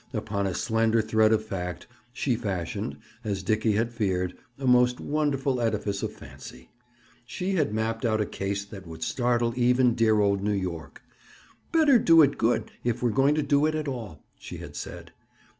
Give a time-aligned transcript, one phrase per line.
[0.13, 5.61] Upon a slender thread of fact she fashioned, as Dickie had feared, a most wonderful
[5.61, 6.71] edifice of fancy.
[7.23, 11.03] She had mapped out a case that would startle even dear old New York.
[11.71, 15.11] "Better do it good, if we're going to do it at all," she had said.